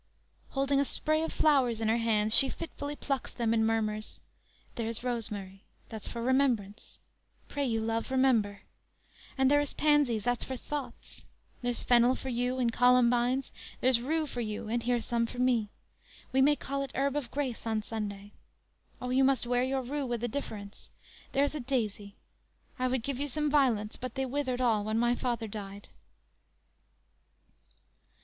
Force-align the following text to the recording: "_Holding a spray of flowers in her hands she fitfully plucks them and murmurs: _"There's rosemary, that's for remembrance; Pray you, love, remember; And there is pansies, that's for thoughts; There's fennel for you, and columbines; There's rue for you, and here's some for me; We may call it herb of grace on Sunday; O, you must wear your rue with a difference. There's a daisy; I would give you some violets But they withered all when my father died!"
"_Holding 0.53 0.79
a 0.79 0.83
spray 0.85 1.21
of 1.21 1.31
flowers 1.31 1.79
in 1.79 1.87
her 1.87 1.97
hands 1.99 2.35
she 2.35 2.49
fitfully 2.49 2.95
plucks 2.95 3.31
them 3.35 3.53
and 3.53 3.63
murmurs: 3.67 4.19
_"There's 4.73 5.03
rosemary, 5.03 5.61
that's 5.89 6.07
for 6.07 6.23
remembrance; 6.23 6.97
Pray 7.47 7.65
you, 7.67 7.81
love, 7.81 8.09
remember; 8.09 8.63
And 9.37 9.51
there 9.51 9.59
is 9.61 9.75
pansies, 9.75 10.23
that's 10.23 10.43
for 10.43 10.55
thoughts; 10.55 11.23
There's 11.61 11.83
fennel 11.83 12.15
for 12.15 12.29
you, 12.29 12.57
and 12.57 12.73
columbines; 12.73 13.51
There's 13.79 14.01
rue 14.01 14.25
for 14.25 14.41
you, 14.41 14.69
and 14.69 14.81
here's 14.81 15.05
some 15.05 15.27
for 15.27 15.37
me; 15.37 15.69
We 16.31 16.41
may 16.41 16.55
call 16.55 16.81
it 16.81 16.91
herb 16.95 17.15
of 17.15 17.29
grace 17.29 17.67
on 17.67 17.83
Sunday; 17.83 18.31
O, 18.99 19.11
you 19.11 19.23
must 19.23 19.45
wear 19.45 19.61
your 19.61 19.83
rue 19.83 20.07
with 20.07 20.23
a 20.23 20.27
difference. 20.27 20.89
There's 21.33 21.53
a 21.53 21.59
daisy; 21.59 22.15
I 22.79 22.87
would 22.87 23.03
give 23.03 23.19
you 23.19 23.27
some 23.27 23.51
violets 23.51 23.97
But 23.97 24.15
they 24.15 24.25
withered 24.25 24.61
all 24.61 24.83
when 24.83 24.97
my 24.97 25.13
father 25.13 25.47
died!" 25.47 25.89